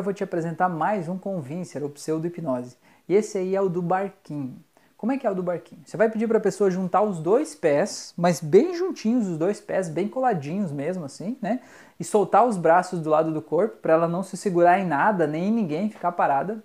Eu 0.00 0.04
vou 0.04 0.14
te 0.14 0.24
apresentar 0.24 0.66
mais 0.66 1.10
um 1.10 1.18
convincer, 1.18 1.82
ou 1.82 1.90
pseudo-hipnose. 1.90 2.74
E 3.06 3.14
esse 3.14 3.36
aí 3.36 3.54
é 3.54 3.60
o 3.60 3.68
do 3.68 3.82
barquinho. 3.82 4.56
Como 4.96 5.12
é 5.12 5.18
que 5.18 5.26
é 5.26 5.30
o 5.30 5.34
do 5.34 5.42
barquinho? 5.42 5.82
Você 5.84 5.94
vai 5.94 6.08
pedir 6.08 6.26
para 6.26 6.38
a 6.38 6.40
pessoa 6.40 6.70
juntar 6.70 7.02
os 7.02 7.20
dois 7.20 7.54
pés, 7.54 8.14
mas 8.16 8.40
bem 8.40 8.74
juntinhos 8.74 9.28
os 9.28 9.36
dois 9.36 9.60
pés, 9.60 9.90
bem 9.90 10.08
coladinhos 10.08 10.72
mesmo 10.72 11.04
assim, 11.04 11.36
né? 11.42 11.60
E 11.98 12.04
soltar 12.04 12.46
os 12.46 12.56
braços 12.56 12.98
do 12.98 13.10
lado 13.10 13.30
do 13.30 13.42
corpo 13.42 13.76
para 13.76 13.92
ela 13.92 14.08
não 14.08 14.22
se 14.22 14.38
segurar 14.38 14.80
em 14.80 14.86
nada, 14.86 15.26
nem 15.26 15.48
em 15.48 15.52
ninguém, 15.52 15.90
ficar 15.90 16.12
parada. 16.12 16.64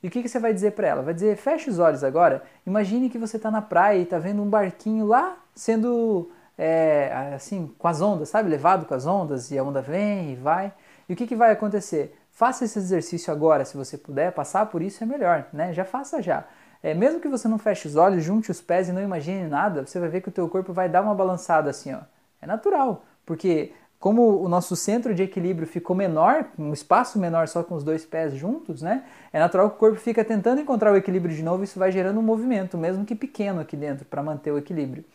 E 0.00 0.06
o 0.06 0.10
que, 0.10 0.22
que 0.22 0.28
você 0.28 0.38
vai 0.38 0.54
dizer 0.54 0.70
para 0.70 0.86
ela? 0.86 1.02
Vai 1.02 1.12
dizer, 1.12 1.36
feche 1.36 1.68
os 1.68 1.80
olhos 1.80 2.04
agora, 2.04 2.44
imagine 2.64 3.10
que 3.10 3.18
você 3.18 3.36
está 3.36 3.50
na 3.50 3.62
praia 3.62 3.98
e 3.98 4.02
está 4.02 4.20
vendo 4.20 4.40
um 4.40 4.48
barquinho 4.48 5.06
lá 5.06 5.36
sendo, 5.56 6.30
é, 6.56 7.32
assim, 7.34 7.68
com 7.76 7.88
as 7.88 8.00
ondas, 8.00 8.28
sabe? 8.28 8.48
Levado 8.48 8.86
com 8.86 8.94
as 8.94 9.06
ondas 9.06 9.50
e 9.50 9.58
a 9.58 9.64
onda 9.64 9.82
vem 9.82 10.34
e 10.34 10.36
vai. 10.36 10.72
E 11.08 11.14
o 11.14 11.16
que, 11.16 11.26
que 11.26 11.34
vai 11.34 11.50
acontecer? 11.50 12.16
Faça 12.36 12.66
esse 12.66 12.78
exercício 12.78 13.32
agora, 13.32 13.64
se 13.64 13.78
você 13.78 13.96
puder, 13.96 14.30
passar 14.30 14.66
por 14.66 14.82
isso 14.82 15.02
é 15.02 15.06
melhor, 15.06 15.46
né? 15.54 15.72
Já 15.72 15.86
faça 15.86 16.20
já. 16.20 16.44
É, 16.82 16.92
mesmo 16.92 17.18
que 17.18 17.28
você 17.28 17.48
não 17.48 17.56
feche 17.56 17.88
os 17.88 17.96
olhos, 17.96 18.22
junte 18.22 18.50
os 18.50 18.60
pés 18.60 18.90
e 18.90 18.92
não 18.92 19.00
imagine 19.00 19.48
nada, 19.48 19.86
você 19.86 19.98
vai 19.98 20.10
ver 20.10 20.20
que 20.20 20.28
o 20.28 20.30
teu 20.30 20.46
corpo 20.46 20.70
vai 20.70 20.86
dar 20.86 21.00
uma 21.00 21.14
balançada 21.14 21.70
assim, 21.70 21.94
ó. 21.94 22.00
É 22.38 22.46
natural, 22.46 23.06
porque 23.24 23.72
como 23.98 24.38
o 24.38 24.50
nosso 24.50 24.76
centro 24.76 25.14
de 25.14 25.22
equilíbrio 25.22 25.66
ficou 25.66 25.96
menor, 25.96 26.44
um 26.58 26.74
espaço 26.74 27.18
menor 27.18 27.48
só 27.48 27.64
com 27.64 27.74
os 27.74 27.82
dois 27.82 28.04
pés 28.04 28.34
juntos, 28.34 28.82
né? 28.82 29.04
É 29.32 29.38
natural 29.40 29.70
que 29.70 29.76
o 29.76 29.78
corpo 29.78 29.98
fica 29.98 30.22
tentando 30.22 30.60
encontrar 30.60 30.92
o 30.92 30.96
equilíbrio 30.96 31.34
de 31.34 31.42
novo, 31.42 31.64
isso 31.64 31.78
vai 31.78 31.90
gerando 31.90 32.20
um 32.20 32.22
movimento, 32.22 32.76
mesmo 32.76 33.06
que 33.06 33.14
pequeno 33.14 33.62
aqui 33.62 33.78
dentro, 33.78 34.04
para 34.04 34.22
manter 34.22 34.50
o 34.50 34.58
equilíbrio. 34.58 35.06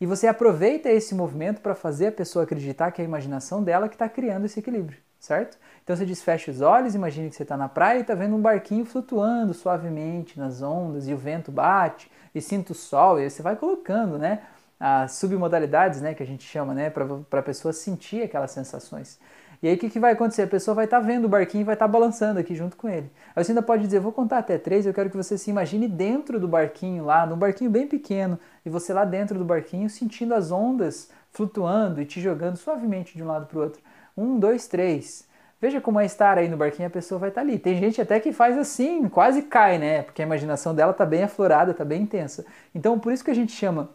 E 0.00 0.06
você 0.06 0.26
aproveita 0.26 0.88
esse 0.88 1.14
movimento 1.14 1.60
para 1.60 1.74
fazer 1.74 2.06
a 2.06 2.12
pessoa 2.12 2.44
acreditar 2.44 2.90
que 2.90 3.02
é 3.02 3.04
a 3.04 3.06
imaginação 3.06 3.62
dela 3.62 3.86
que 3.86 3.96
está 3.96 4.08
criando 4.08 4.46
esse 4.46 4.60
equilíbrio, 4.60 4.96
certo? 5.24 5.58
Então 5.82 5.96
você 5.96 6.04
diz, 6.04 6.22
fecha 6.22 6.50
os 6.50 6.60
olhos, 6.60 6.94
imagine 6.94 7.30
que 7.30 7.36
você 7.36 7.42
está 7.42 7.56
na 7.56 7.68
praia 7.68 7.98
e 7.98 8.00
está 8.02 8.14
vendo 8.14 8.36
um 8.36 8.40
barquinho 8.40 8.84
flutuando 8.84 9.54
suavemente 9.54 10.38
nas 10.38 10.62
ondas 10.62 11.08
e 11.08 11.14
o 11.14 11.16
vento 11.16 11.50
bate 11.50 12.10
e 12.34 12.40
sinta 12.40 12.72
o 12.72 12.74
sol 12.74 13.20
e 13.20 13.28
você 13.28 13.42
vai 13.42 13.56
colocando, 13.56 14.18
né? 14.18 14.42
As 14.78 15.12
submodalidades, 15.12 16.00
né, 16.00 16.14
que 16.14 16.22
a 16.22 16.26
gente 16.26 16.44
chama, 16.44 16.74
né, 16.74 16.90
para 16.90 17.40
a 17.40 17.42
pessoa 17.42 17.72
sentir 17.72 18.22
aquelas 18.22 18.50
sensações. 18.50 19.18
E 19.62 19.68
aí 19.68 19.76
o 19.76 19.78
que, 19.78 19.88
que 19.88 19.98
vai 19.98 20.12
acontecer? 20.12 20.42
A 20.42 20.46
pessoa 20.46 20.74
vai 20.74 20.84
estar 20.84 21.00
tá 21.00 21.06
vendo 21.06 21.24
o 21.24 21.28
barquinho 21.28 21.62
e 21.62 21.64
vai 21.64 21.74
estar 21.74 21.86
tá 21.86 21.90
balançando 21.90 22.38
aqui 22.38 22.54
junto 22.54 22.76
com 22.76 22.86
ele. 22.86 23.10
Aí 23.34 23.42
você 23.42 23.52
ainda 23.52 23.62
pode 23.62 23.84
dizer, 23.84 23.98
vou 23.98 24.12
contar 24.12 24.38
até 24.38 24.58
três, 24.58 24.84
eu 24.84 24.92
quero 24.92 25.08
que 25.08 25.16
você 25.16 25.38
se 25.38 25.48
imagine 25.48 25.88
dentro 25.88 26.38
do 26.38 26.46
barquinho 26.46 27.04
lá, 27.04 27.24
num 27.24 27.36
barquinho 27.36 27.70
bem 27.70 27.86
pequeno, 27.86 28.38
e 28.66 28.68
você 28.68 28.92
lá 28.92 29.06
dentro 29.06 29.38
do 29.38 29.44
barquinho 29.44 29.88
sentindo 29.88 30.34
as 30.34 30.50
ondas 30.50 31.08
flutuando 31.30 32.00
e 32.00 32.04
te 32.04 32.20
jogando 32.20 32.56
suavemente 32.56 33.16
de 33.16 33.22
um 33.22 33.26
lado 33.26 33.46
para 33.46 33.58
o 33.58 33.62
outro. 33.62 33.80
Um, 34.16 34.38
dois, 34.38 34.66
três. 34.66 35.28
Veja 35.60 35.80
como 35.80 35.98
é 35.98 36.04
estar 36.04 36.36
aí 36.36 36.48
no 36.48 36.56
barquinho, 36.56 36.88
a 36.88 36.90
pessoa 36.90 37.18
vai 37.18 37.30
estar 37.30 37.40
tá 37.40 37.46
ali. 37.46 37.58
Tem 37.58 37.78
gente 37.78 38.00
até 38.00 38.20
que 38.20 38.32
faz 38.32 38.58
assim, 38.58 39.08
quase 39.08 39.42
cai, 39.42 39.78
né? 39.78 40.02
Porque 40.02 40.20
a 40.20 40.26
imaginação 40.26 40.74
dela 40.74 40.92
está 40.92 41.06
bem 41.06 41.22
aflorada, 41.22 41.70
está 41.70 41.84
bem 41.84 42.02
intensa. 42.02 42.44
Então, 42.74 42.98
por 42.98 43.12
isso 43.12 43.24
que 43.24 43.30
a 43.30 43.34
gente 43.34 43.52
chama 43.52 43.90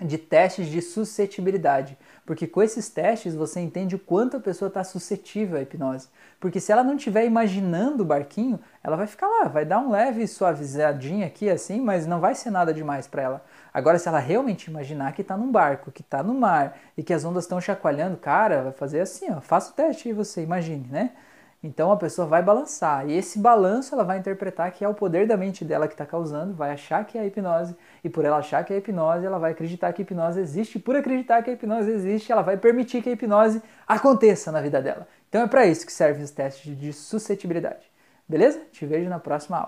de 0.00 0.18
testes 0.18 0.66
de 0.66 0.82
suscetibilidade, 0.82 1.96
porque 2.26 2.46
com 2.46 2.62
esses 2.62 2.88
testes 2.88 3.34
você 3.34 3.60
entende 3.60 3.94
o 3.94 3.98
quanto 3.98 4.36
a 4.36 4.40
pessoa 4.40 4.68
está 4.68 4.82
suscetível 4.82 5.58
à 5.58 5.62
hipnose. 5.62 6.08
Porque 6.40 6.60
se 6.60 6.72
ela 6.72 6.82
não 6.82 6.96
estiver 6.96 7.24
imaginando 7.24 8.02
o 8.02 8.06
barquinho, 8.06 8.58
ela 8.82 8.96
vai 8.96 9.06
ficar 9.06 9.28
lá, 9.28 9.48
vai 9.48 9.64
dar 9.64 9.78
um 9.78 9.90
leve 9.90 10.26
suavizadinho 10.26 11.26
aqui 11.26 11.48
assim, 11.48 11.80
mas 11.80 12.06
não 12.06 12.20
vai 12.20 12.34
ser 12.34 12.50
nada 12.50 12.74
demais 12.74 13.06
para 13.06 13.22
ela. 13.22 13.44
Agora, 13.72 13.98
se 13.98 14.08
ela 14.08 14.18
realmente 14.18 14.68
imaginar 14.68 15.12
que 15.12 15.22
está 15.22 15.36
num 15.36 15.50
barco, 15.50 15.92
que 15.92 16.02
está 16.02 16.22
no 16.22 16.34
mar 16.34 16.76
e 16.96 17.02
que 17.02 17.14
as 17.14 17.24
ondas 17.24 17.44
estão 17.44 17.60
chacoalhando, 17.60 18.16
cara, 18.16 18.62
vai 18.62 18.72
fazer 18.72 19.00
assim, 19.00 19.30
ó, 19.30 19.40
faça 19.40 19.70
o 19.70 19.74
teste 19.74 20.08
aí 20.08 20.14
você, 20.14 20.42
imagine, 20.42 20.86
né? 20.90 21.12
Então 21.62 21.92
a 21.92 21.96
pessoa 21.96 22.26
vai 22.26 22.42
balançar 22.42 23.08
e 23.08 23.12
esse 23.12 23.38
balanço 23.38 23.94
ela 23.94 24.02
vai 24.02 24.18
interpretar 24.18 24.72
que 24.72 24.84
é 24.84 24.88
o 24.88 24.94
poder 24.94 25.28
da 25.28 25.36
mente 25.36 25.64
dela 25.64 25.86
que 25.86 25.94
está 25.94 26.04
causando, 26.04 26.52
vai 26.52 26.72
achar 26.72 27.04
que 27.06 27.16
é 27.16 27.20
a 27.20 27.26
hipnose 27.26 27.76
e 28.02 28.10
por 28.10 28.24
ela 28.24 28.38
achar 28.38 28.64
que 28.64 28.72
é 28.72 28.76
a 28.76 28.78
hipnose, 28.80 29.24
ela 29.24 29.38
vai 29.38 29.52
acreditar 29.52 29.92
que 29.92 30.02
a 30.02 30.04
hipnose 30.04 30.40
existe 30.40 30.78
e 30.78 30.80
por 30.80 30.96
acreditar 30.96 31.40
que 31.40 31.50
a 31.50 31.52
hipnose 31.52 31.88
existe, 31.88 32.32
ela 32.32 32.42
vai 32.42 32.56
permitir 32.56 33.00
que 33.00 33.10
a 33.10 33.12
hipnose 33.12 33.62
aconteça 33.86 34.50
na 34.50 34.60
vida 34.60 34.82
dela. 34.82 35.06
Então 35.28 35.42
é 35.42 35.46
para 35.46 35.64
isso 35.64 35.86
que 35.86 35.92
servem 35.92 36.24
os 36.24 36.32
testes 36.32 36.76
de 36.76 36.92
suscetibilidade. 36.92 37.92
Beleza? 38.28 38.60
Te 38.72 38.84
vejo 38.84 39.08
na 39.08 39.20
próxima 39.20 39.56
aula. 39.56 39.60